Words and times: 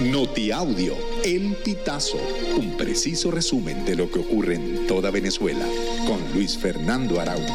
Notiaudio, 0.00 0.96
El 1.24 1.54
Pitazo, 1.64 2.18
un 2.58 2.76
preciso 2.76 3.30
resumen 3.30 3.84
de 3.84 3.94
lo 3.94 4.10
que 4.10 4.18
ocurre 4.18 4.56
en 4.56 4.88
toda 4.88 5.12
Venezuela, 5.12 5.64
con 6.04 6.20
Luis 6.34 6.58
Fernando 6.58 7.20
Araújo. 7.20 7.54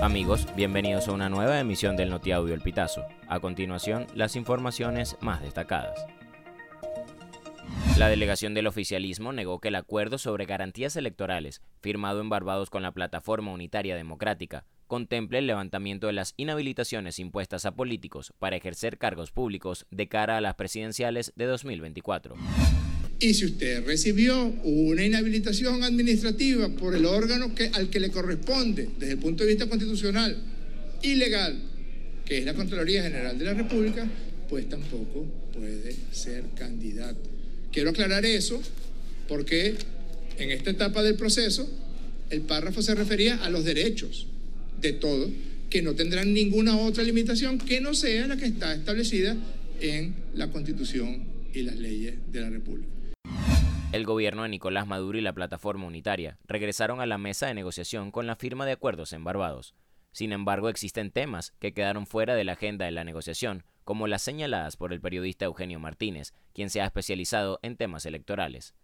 Amigos, 0.00 0.46
bienvenidos 0.56 1.08
a 1.08 1.12
una 1.12 1.28
nueva 1.28 1.60
emisión 1.60 1.94
del 1.94 2.08
Notiaudio 2.08 2.54
El 2.54 2.62
Pitazo. 2.62 3.04
A 3.28 3.38
continuación, 3.40 4.06
las 4.14 4.34
informaciones 4.34 5.18
más 5.20 5.42
destacadas. 5.42 6.06
La 7.98 8.08
delegación 8.08 8.54
del 8.54 8.66
oficialismo 8.66 9.34
negó 9.34 9.60
que 9.60 9.68
el 9.68 9.74
acuerdo 9.74 10.16
sobre 10.16 10.46
garantías 10.46 10.96
electorales, 10.96 11.60
firmado 11.82 12.22
en 12.22 12.30
Barbados 12.30 12.70
con 12.70 12.82
la 12.82 12.92
Plataforma 12.92 13.52
Unitaria 13.52 13.94
Democrática, 13.94 14.64
contemple 14.92 15.38
el 15.38 15.46
levantamiento 15.46 16.08
de 16.08 16.12
las 16.12 16.34
inhabilitaciones 16.36 17.18
impuestas 17.18 17.64
a 17.64 17.74
políticos 17.74 18.34
para 18.38 18.56
ejercer 18.56 18.98
cargos 18.98 19.30
públicos 19.30 19.86
de 19.90 20.06
cara 20.06 20.36
a 20.36 20.42
las 20.42 20.54
presidenciales 20.54 21.32
de 21.34 21.46
2024. 21.46 22.36
Y 23.18 23.32
si 23.32 23.46
usted 23.46 23.86
recibió 23.86 24.44
una 24.64 25.02
inhabilitación 25.02 25.82
administrativa 25.82 26.68
por 26.68 26.94
el 26.94 27.06
órgano 27.06 27.54
que, 27.54 27.70
al 27.72 27.88
que 27.88 28.00
le 28.00 28.10
corresponde 28.10 28.90
desde 28.98 29.14
el 29.14 29.18
punto 29.18 29.44
de 29.44 29.48
vista 29.48 29.66
constitucional 29.66 30.36
y 31.00 31.14
legal, 31.14 31.58
que 32.26 32.36
es 32.36 32.44
la 32.44 32.52
Contraloría 32.52 33.02
General 33.02 33.38
de 33.38 33.44
la 33.46 33.54
República, 33.54 34.06
pues 34.50 34.68
tampoco 34.68 35.24
puede 35.54 35.96
ser 36.10 36.44
candidato. 36.54 37.30
Quiero 37.72 37.88
aclarar 37.88 38.26
eso 38.26 38.60
porque 39.26 39.74
en 40.36 40.50
esta 40.50 40.68
etapa 40.68 41.02
del 41.02 41.14
proceso 41.14 41.66
el 42.28 42.42
párrafo 42.42 42.82
se 42.82 42.94
refería 42.94 43.42
a 43.42 43.48
los 43.48 43.64
derechos 43.64 44.26
de 44.82 44.92
todos, 44.92 45.30
que 45.70 45.80
no 45.80 45.94
tendrán 45.94 46.34
ninguna 46.34 46.76
otra 46.76 47.02
limitación 47.02 47.58
que 47.58 47.80
no 47.80 47.94
sea 47.94 48.26
la 48.26 48.36
que 48.36 48.44
está 48.44 48.74
establecida 48.74 49.36
en 49.80 50.14
la 50.34 50.50
Constitución 50.50 51.24
y 51.54 51.62
las 51.62 51.76
leyes 51.76 52.14
de 52.30 52.40
la 52.40 52.50
República. 52.50 52.88
El 53.92 54.04
gobierno 54.06 54.42
de 54.42 54.48
Nicolás 54.48 54.86
Maduro 54.86 55.18
y 55.18 55.20
la 55.20 55.34
plataforma 55.34 55.86
unitaria 55.86 56.38
regresaron 56.46 57.00
a 57.00 57.06
la 57.06 57.18
mesa 57.18 57.46
de 57.46 57.54
negociación 57.54 58.10
con 58.10 58.26
la 58.26 58.36
firma 58.36 58.66
de 58.66 58.72
acuerdos 58.72 59.12
en 59.12 59.22
Barbados. 59.22 59.74
Sin 60.12 60.32
embargo, 60.32 60.68
existen 60.68 61.10
temas 61.10 61.52
que 61.58 61.72
quedaron 61.72 62.06
fuera 62.06 62.34
de 62.34 62.44
la 62.44 62.52
agenda 62.52 62.84
de 62.84 62.90
la 62.90 63.04
negociación, 63.04 63.64
como 63.84 64.06
las 64.06 64.22
señaladas 64.22 64.76
por 64.76 64.92
el 64.92 65.00
periodista 65.00 65.44
Eugenio 65.44 65.78
Martínez, 65.78 66.32
quien 66.54 66.70
se 66.70 66.80
ha 66.80 66.86
especializado 66.86 67.58
en 67.62 67.76
temas 67.76 68.06
electorales. 68.06 68.74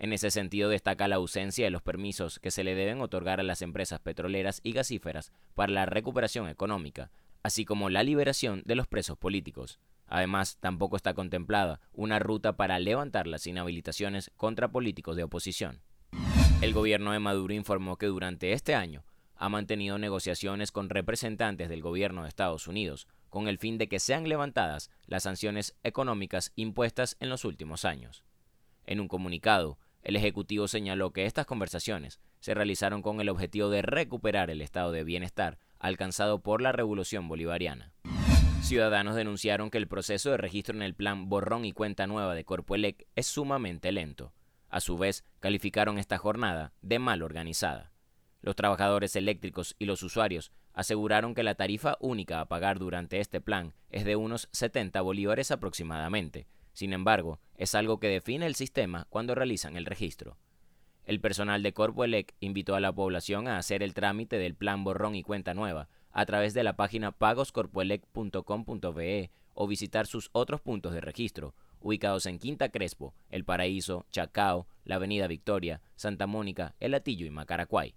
En 0.00 0.14
ese 0.14 0.30
sentido 0.30 0.70
destaca 0.70 1.08
la 1.08 1.16
ausencia 1.16 1.66
de 1.66 1.70
los 1.70 1.82
permisos 1.82 2.38
que 2.38 2.50
se 2.50 2.64
le 2.64 2.74
deben 2.74 3.02
otorgar 3.02 3.38
a 3.38 3.42
las 3.42 3.60
empresas 3.60 4.00
petroleras 4.00 4.62
y 4.64 4.72
gasíferas 4.72 5.30
para 5.54 5.70
la 5.70 5.84
recuperación 5.84 6.48
económica, 6.48 7.10
así 7.42 7.66
como 7.66 7.90
la 7.90 8.02
liberación 8.02 8.62
de 8.64 8.76
los 8.76 8.86
presos 8.86 9.18
políticos. 9.18 9.78
Además, 10.06 10.56
tampoco 10.58 10.96
está 10.96 11.12
contemplada 11.12 11.82
una 11.92 12.18
ruta 12.18 12.56
para 12.56 12.78
levantar 12.78 13.26
las 13.26 13.46
inhabilitaciones 13.46 14.30
contra 14.36 14.72
políticos 14.72 15.16
de 15.16 15.24
oposición. 15.24 15.82
El 16.62 16.72
gobierno 16.72 17.12
de 17.12 17.18
Maduro 17.18 17.52
informó 17.52 17.98
que 17.98 18.06
durante 18.06 18.54
este 18.54 18.74
año 18.74 19.04
ha 19.36 19.50
mantenido 19.50 19.98
negociaciones 19.98 20.72
con 20.72 20.88
representantes 20.88 21.68
del 21.68 21.82
gobierno 21.82 22.22
de 22.22 22.30
Estados 22.30 22.68
Unidos 22.68 23.06
con 23.28 23.48
el 23.48 23.58
fin 23.58 23.76
de 23.76 23.86
que 23.86 24.00
sean 24.00 24.26
levantadas 24.30 24.90
las 25.04 25.24
sanciones 25.24 25.76
económicas 25.82 26.52
impuestas 26.56 27.18
en 27.20 27.28
los 27.28 27.44
últimos 27.44 27.84
años. 27.84 28.24
En 28.86 28.98
un 28.98 29.06
comunicado, 29.06 29.78
el 30.02 30.16
Ejecutivo 30.16 30.68
señaló 30.68 31.12
que 31.12 31.26
estas 31.26 31.46
conversaciones 31.46 32.20
se 32.40 32.54
realizaron 32.54 33.02
con 33.02 33.20
el 33.20 33.28
objetivo 33.28 33.68
de 33.68 33.82
recuperar 33.82 34.50
el 34.50 34.62
estado 34.62 34.92
de 34.92 35.04
bienestar 35.04 35.58
alcanzado 35.78 36.40
por 36.40 36.62
la 36.62 36.72
Revolución 36.72 37.28
Bolivariana. 37.28 37.92
Ciudadanos 38.62 39.16
denunciaron 39.16 39.70
que 39.70 39.78
el 39.78 39.88
proceso 39.88 40.30
de 40.30 40.36
registro 40.36 40.76
en 40.76 40.82
el 40.82 40.94
plan 40.94 41.28
Borrón 41.28 41.64
y 41.64 41.72
Cuenta 41.72 42.06
Nueva 42.06 42.34
de 42.34 42.44
Corpoelec 42.44 43.06
es 43.16 43.26
sumamente 43.26 43.90
lento. 43.90 44.32
A 44.68 44.80
su 44.80 44.96
vez, 44.96 45.24
calificaron 45.40 45.98
esta 45.98 46.18
jornada 46.18 46.72
de 46.80 46.98
mal 46.98 47.22
organizada. 47.22 47.92
Los 48.42 48.56
trabajadores 48.56 49.16
eléctricos 49.16 49.74
y 49.78 49.86
los 49.86 50.02
usuarios 50.02 50.52
aseguraron 50.72 51.34
que 51.34 51.42
la 51.42 51.56
tarifa 51.56 51.96
única 52.00 52.40
a 52.40 52.46
pagar 52.46 52.78
durante 52.78 53.18
este 53.18 53.40
plan 53.40 53.74
es 53.90 54.04
de 54.04 54.16
unos 54.16 54.48
70 54.52 55.00
bolívares 55.00 55.50
aproximadamente, 55.50 56.46
sin 56.80 56.92
embargo, 56.94 57.38
es 57.58 57.74
algo 57.74 58.00
que 58.00 58.08
define 58.08 58.46
el 58.46 58.54
sistema 58.54 59.06
cuando 59.10 59.34
realizan 59.34 59.76
el 59.76 59.84
registro. 59.84 60.38
El 61.04 61.20
personal 61.20 61.62
de 61.62 61.74
Corpoelec 61.74 62.34
invitó 62.40 62.74
a 62.74 62.80
la 62.80 62.90
población 62.90 63.48
a 63.48 63.58
hacer 63.58 63.82
el 63.82 63.92
trámite 63.92 64.38
del 64.38 64.54
plan 64.54 64.82
borrón 64.82 65.14
y 65.14 65.22
cuenta 65.22 65.52
nueva 65.52 65.90
a 66.10 66.24
través 66.24 66.54
de 66.54 66.64
la 66.64 66.76
página 66.76 67.12
pagoscorpoelec.com.be 67.12 69.30
o 69.52 69.66
visitar 69.66 70.06
sus 70.06 70.30
otros 70.32 70.62
puntos 70.62 70.94
de 70.94 71.02
registro, 71.02 71.54
ubicados 71.80 72.24
en 72.24 72.38
Quinta 72.38 72.70
Crespo, 72.70 73.12
El 73.28 73.44
Paraíso, 73.44 74.06
Chacao, 74.10 74.66
la 74.84 74.94
Avenida 74.94 75.26
Victoria, 75.26 75.82
Santa 75.96 76.26
Mónica, 76.26 76.76
El 76.80 76.94
Atillo 76.94 77.26
y 77.26 77.30
Macaracuay. 77.30 77.94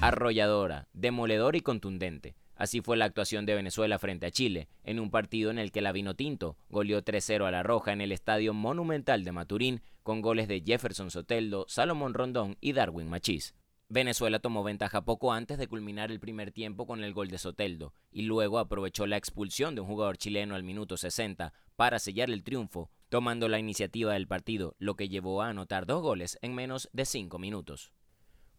Arrolladora, 0.00 0.88
demoledora 0.94 1.56
y 1.56 1.60
contundente, 1.60 2.34
Así 2.60 2.82
fue 2.82 2.98
la 2.98 3.06
actuación 3.06 3.46
de 3.46 3.54
Venezuela 3.54 3.98
frente 3.98 4.26
a 4.26 4.30
Chile, 4.30 4.68
en 4.84 5.00
un 5.00 5.10
partido 5.10 5.50
en 5.50 5.58
el 5.58 5.72
que 5.72 5.80
la 5.80 5.92
Vinotinto 5.92 6.58
goleó 6.68 7.02
3-0 7.02 7.46
a 7.46 7.50
la 7.50 7.62
Roja 7.62 7.94
en 7.94 8.02
el 8.02 8.12
Estadio 8.12 8.52
Monumental 8.52 9.24
de 9.24 9.32
Maturín, 9.32 9.80
con 10.02 10.20
goles 10.20 10.46
de 10.46 10.60
Jefferson 10.60 11.10
Soteldo, 11.10 11.64
Salomón 11.68 12.12
Rondón 12.12 12.58
y 12.60 12.74
Darwin 12.74 13.08
Machís. 13.08 13.54
Venezuela 13.88 14.40
tomó 14.40 14.62
ventaja 14.62 15.06
poco 15.06 15.32
antes 15.32 15.56
de 15.56 15.68
culminar 15.68 16.10
el 16.10 16.20
primer 16.20 16.52
tiempo 16.52 16.86
con 16.86 17.02
el 17.02 17.14
gol 17.14 17.28
de 17.28 17.38
Soteldo, 17.38 17.94
y 18.12 18.22
luego 18.24 18.58
aprovechó 18.58 19.06
la 19.06 19.16
expulsión 19.16 19.74
de 19.74 19.80
un 19.80 19.86
jugador 19.86 20.18
chileno 20.18 20.54
al 20.54 20.62
minuto 20.62 20.98
60 20.98 21.54
para 21.76 21.98
sellar 21.98 22.28
el 22.28 22.42
triunfo, 22.42 22.90
tomando 23.08 23.48
la 23.48 23.58
iniciativa 23.58 24.12
del 24.12 24.28
partido, 24.28 24.76
lo 24.78 24.96
que 24.96 25.08
llevó 25.08 25.40
a 25.40 25.48
anotar 25.48 25.86
dos 25.86 26.02
goles 26.02 26.38
en 26.42 26.54
menos 26.54 26.90
de 26.92 27.06
cinco 27.06 27.38
minutos. 27.38 27.90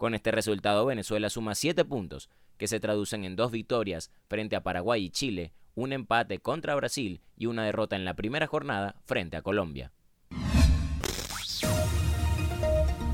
Con 0.01 0.15
este 0.15 0.31
resultado, 0.31 0.83
Venezuela 0.87 1.29
suma 1.29 1.53
7 1.53 1.85
puntos, 1.85 2.31
que 2.57 2.67
se 2.67 2.79
traducen 2.79 3.23
en 3.23 3.35
dos 3.35 3.51
victorias 3.51 4.09
frente 4.27 4.55
a 4.55 4.63
Paraguay 4.63 5.05
y 5.05 5.09
Chile, 5.11 5.53
un 5.75 5.93
empate 5.93 6.39
contra 6.39 6.73
Brasil 6.73 7.21
y 7.37 7.45
una 7.45 7.65
derrota 7.65 7.95
en 7.95 8.03
la 8.03 8.15
primera 8.15 8.47
jornada 8.47 8.95
frente 9.05 9.37
a 9.37 9.43
Colombia. 9.43 9.91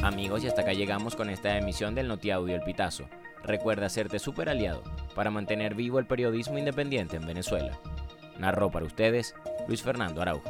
Amigos, 0.01 0.45
y 0.45 0.47
hasta 0.47 0.61
acá 0.61 0.71
llegamos 0.71 1.17
con 1.17 1.29
esta 1.29 1.57
emisión 1.57 1.93
del 1.93 2.07
Notiaudio 2.07 2.55
El 2.55 2.63
Pitazo. 2.63 3.09
Recuerda 3.43 3.87
hacerte 3.87 4.17
super 4.17 4.47
aliado 4.47 4.81
para 5.13 5.29
mantener 5.29 5.75
vivo 5.75 5.99
el 5.99 6.07
periodismo 6.07 6.57
independiente 6.57 7.17
en 7.17 7.27
Venezuela. 7.27 7.77
Narró 8.39 8.71
para 8.71 8.85
ustedes 8.85 9.35
Luis 9.67 9.83
Fernando 9.83 10.21
Araujo. 10.21 10.49